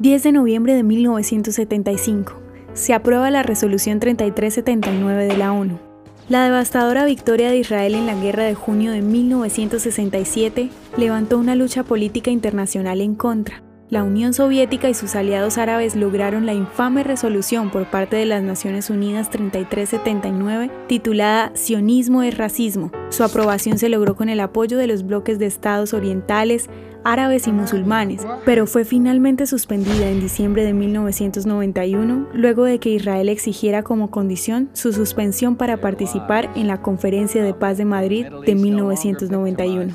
10 0.00 0.24
de 0.24 0.32
noviembre 0.32 0.74
de 0.74 0.82
1975. 0.82 2.40
Se 2.72 2.94
aprueba 2.94 3.30
la 3.30 3.44
resolución 3.44 4.00
3379 4.00 5.26
de 5.26 5.36
la 5.36 5.52
ONU. 5.52 5.78
La 6.28 6.44
devastadora 6.44 7.04
victoria 7.04 7.50
de 7.50 7.58
Israel 7.58 7.94
en 7.94 8.06
la 8.06 8.14
guerra 8.14 8.42
de 8.44 8.54
junio 8.54 8.90
de 8.90 9.02
1967 9.02 10.70
levantó 10.96 11.38
una 11.38 11.54
lucha 11.54 11.84
política 11.84 12.30
internacional 12.32 13.00
en 13.02 13.14
contra. 13.14 13.62
La 13.90 14.02
Unión 14.02 14.32
Soviética 14.32 14.88
y 14.88 14.94
sus 14.94 15.14
aliados 15.14 15.58
árabes 15.58 15.94
lograron 15.94 16.46
la 16.46 16.54
infame 16.54 17.04
resolución 17.04 17.70
por 17.70 17.90
parte 17.90 18.16
de 18.16 18.24
las 18.24 18.42
Naciones 18.42 18.88
Unidas 18.88 19.28
3379 19.28 20.70
titulada 20.88 21.52
Sionismo 21.54 22.22
es 22.22 22.36
racismo. 22.38 22.90
Su 23.10 23.24
aprobación 23.24 23.76
se 23.76 23.90
logró 23.90 24.16
con 24.16 24.30
el 24.30 24.40
apoyo 24.40 24.78
de 24.78 24.86
los 24.86 25.06
bloques 25.06 25.38
de 25.38 25.44
estados 25.46 25.92
orientales, 25.92 26.70
árabes 27.04 27.46
y 27.46 27.52
musulmanes, 27.52 28.26
pero 28.46 28.66
fue 28.66 28.86
finalmente 28.86 29.46
suspendida 29.46 30.08
en 30.08 30.18
diciembre 30.18 30.64
de 30.64 30.72
1991 30.72 32.28
luego 32.32 32.64
de 32.64 32.80
que 32.80 32.88
Israel 32.88 33.28
exigiera 33.28 33.82
como 33.82 34.10
condición 34.10 34.70
su 34.72 34.94
suspensión 34.94 35.56
para 35.56 35.76
participar 35.76 36.50
en 36.56 36.68
la 36.68 36.80
Conferencia 36.80 37.44
de 37.44 37.52
Paz 37.52 37.76
de 37.76 37.84
Madrid 37.84 38.26
de 38.46 38.54
1991. 38.54 39.94